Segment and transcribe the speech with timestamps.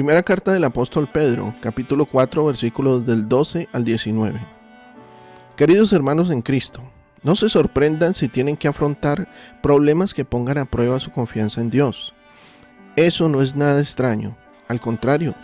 [0.00, 4.40] Primera carta del apóstol Pedro, capítulo 4, versículos del 12 al 19.
[5.58, 6.80] Queridos hermanos en Cristo,
[7.22, 9.28] no se sorprendan si tienen que afrontar
[9.62, 12.14] problemas que pongan a prueba su confianza en Dios.
[12.96, 15.34] Eso no es nada extraño, al contrario,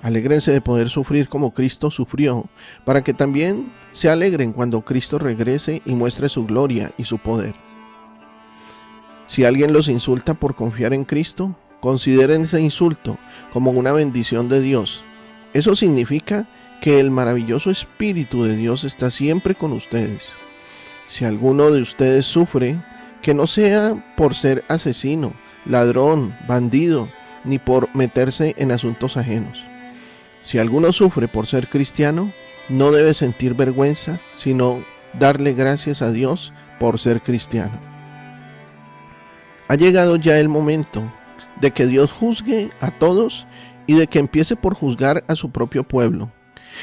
[0.00, 2.48] alégrense de poder sufrir como Cristo sufrió,
[2.84, 7.56] para que también se alegren cuando Cristo regrese y muestre su gloria y su poder.
[9.26, 13.18] Si alguien los insulta por confiar en Cristo, Consideren ese insulto
[13.52, 15.04] como una bendición de Dios.
[15.52, 16.48] Eso significa
[16.80, 20.22] que el maravilloso Espíritu de Dios está siempre con ustedes.
[21.04, 22.82] Si alguno de ustedes sufre,
[23.20, 25.34] que no sea por ser asesino,
[25.66, 27.10] ladrón, bandido,
[27.44, 29.62] ni por meterse en asuntos ajenos.
[30.40, 32.32] Si alguno sufre por ser cristiano,
[32.70, 34.82] no debe sentir vergüenza, sino
[35.18, 37.78] darle gracias a Dios por ser cristiano.
[39.68, 41.12] Ha llegado ya el momento
[41.60, 43.46] de que Dios juzgue a todos
[43.86, 46.32] y de que empiece por juzgar a su propio pueblo.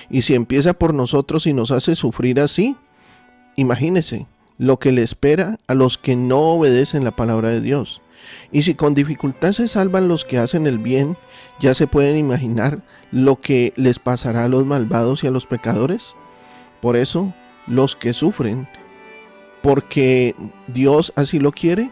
[0.09, 2.75] Y si empieza por nosotros y nos hace sufrir así,
[3.55, 4.27] imagínese
[4.57, 8.01] lo que le espera a los que no obedecen la palabra de Dios.
[8.51, 11.17] Y si con dificultad se salvan los que hacen el bien,
[11.59, 16.13] ya se pueden imaginar lo que les pasará a los malvados y a los pecadores.
[16.81, 17.33] Por eso,
[17.67, 18.67] los que sufren,
[19.61, 20.35] porque
[20.67, 21.89] Dios así lo quiere,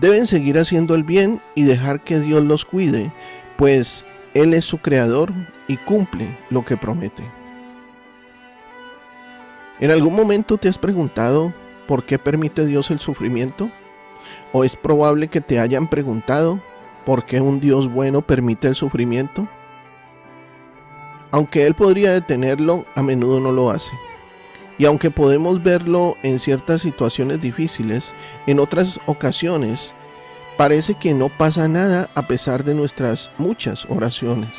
[0.00, 3.12] deben seguir haciendo el bien y dejar que Dios los cuide,
[3.56, 5.32] pues Él es su creador
[5.68, 7.24] y cumple lo que promete.
[9.80, 11.52] ¿En algún momento te has preguntado
[11.86, 13.70] por qué permite Dios el sufrimiento?
[14.52, 16.60] ¿O es probable que te hayan preguntado
[17.04, 19.46] por qué un Dios bueno permite el sufrimiento?
[21.30, 23.90] Aunque Él podría detenerlo, a menudo no lo hace.
[24.78, 28.12] Y aunque podemos verlo en ciertas situaciones difíciles,
[28.46, 29.94] en otras ocasiones
[30.56, 34.50] parece que no pasa nada a pesar de nuestras muchas oraciones.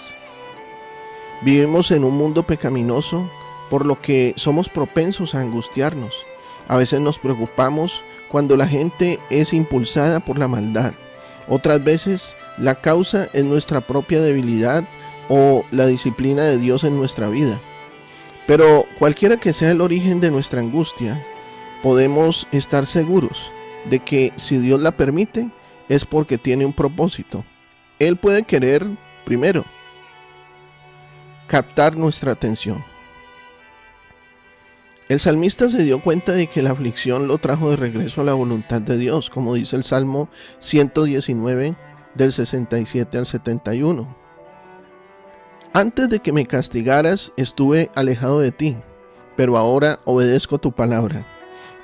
[1.42, 3.30] Vivimos en un mundo pecaminoso,
[3.70, 6.16] por lo que somos propensos a angustiarnos.
[6.68, 10.94] A veces nos preocupamos cuando la gente es impulsada por la maldad.
[11.48, 14.84] Otras veces la causa es nuestra propia debilidad
[15.30, 17.60] o la disciplina de Dios en nuestra vida.
[18.48, 21.24] Pero cualquiera que sea el origen de nuestra angustia,
[21.84, 23.52] podemos estar seguros
[23.90, 25.52] de que si Dios la permite
[25.90, 27.46] es porque tiene un propósito.
[28.00, 28.86] Él puede querer,
[29.26, 29.66] primero,
[31.48, 32.84] captar nuestra atención.
[35.10, 38.34] El salmista se dio cuenta de que la aflicción lo trajo de regreso a la
[38.34, 41.78] voluntad de Dios, como dice el Salmo 119
[42.14, 44.17] del 67 al 71.
[45.74, 48.78] Antes de que me castigaras estuve alejado de ti,
[49.36, 51.26] pero ahora obedezco tu palabra.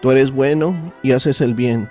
[0.02, 1.90] Tú eres bueno y haces el bien.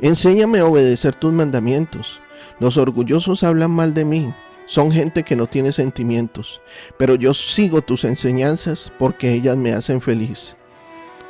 [0.00, 2.20] Enséñame a obedecer tus mandamientos.
[2.58, 4.34] Los orgullosos hablan mal de mí,
[4.66, 6.60] son gente que no tiene sentimientos,
[6.96, 10.56] pero yo sigo tus enseñanzas porque ellas me hacen feliz.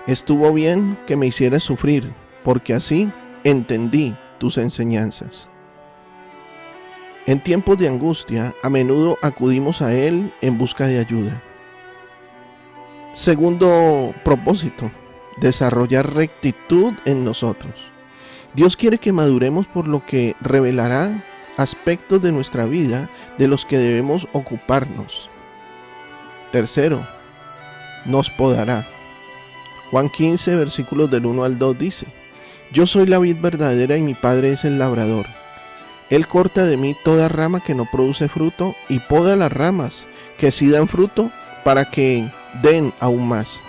[0.07, 2.13] Estuvo bien que me hicieras sufrir,
[2.45, 3.11] porque así
[3.45, 5.49] entendí tus enseñanzas.
[7.25, 11.41] En tiempos de angustia, a menudo acudimos a Él en busca de ayuda.
[13.13, 14.91] Segundo propósito,
[15.41, 17.75] desarrollar rectitud en nosotros.
[18.55, 21.23] Dios quiere que maduremos por lo que revelará
[21.57, 25.31] aspectos de nuestra vida de los que debemos ocuparnos.
[26.51, 27.07] Tercero,
[28.05, 28.85] nos podará.
[29.93, 32.07] Juan 15, versículos del 1 al 2 dice,
[32.73, 35.27] Yo soy la vid verdadera y mi Padre es el labrador.
[36.11, 40.07] Él corta de mí toda rama que no produce fruto y poda las ramas
[40.39, 41.31] que sí dan fruto
[41.65, 42.31] para que
[42.63, 43.63] den aún más.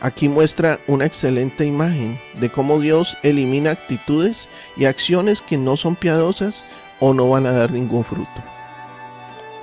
[0.00, 5.94] Aquí muestra una excelente imagen de cómo Dios elimina actitudes y acciones que no son
[5.94, 6.64] piadosas
[7.00, 8.42] o no van a dar ningún fruto.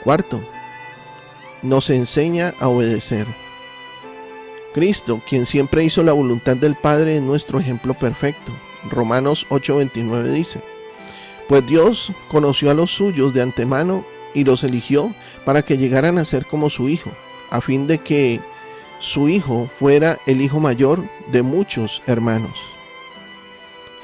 [0.04, 0.40] Cuarto,
[1.64, 3.26] nos enseña a obedecer.
[4.76, 8.52] Cristo, quien siempre hizo la voluntad del Padre, es nuestro ejemplo perfecto.
[8.90, 10.62] Romanos 8:29 dice,
[11.48, 14.04] pues Dios conoció a los suyos de antemano
[14.34, 15.14] y los eligió
[15.46, 17.10] para que llegaran a ser como su Hijo,
[17.50, 18.42] a fin de que
[19.00, 22.58] su Hijo fuera el Hijo mayor de muchos hermanos.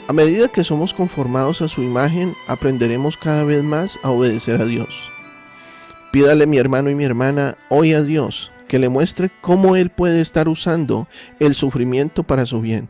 [0.07, 4.65] A medida que somos conformados a su imagen, aprenderemos cada vez más a obedecer a
[4.65, 5.01] Dios.
[6.11, 10.21] Pídale mi hermano y mi hermana hoy a Dios que le muestre cómo Él puede
[10.21, 11.07] estar usando
[11.39, 12.89] el sufrimiento para su bien.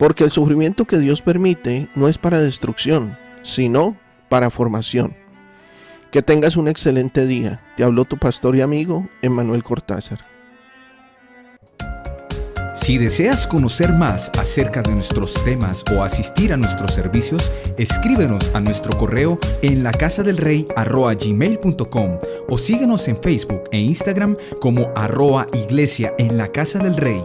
[0.00, 3.98] Porque el sufrimiento que Dios permite no es para destrucción, sino
[4.30, 5.14] para formación.
[6.10, 7.62] Que tengas un excelente día.
[7.76, 10.24] Te habló tu pastor y amigo, Emmanuel Cortázar.
[12.72, 18.60] Si deseas conocer más acerca de nuestros temas o asistir a nuestros servicios, escríbenos a
[18.60, 19.92] nuestro correo en la
[22.48, 27.22] o síguenos en Facebook e Instagram como arroa iglesia en la casa del rey.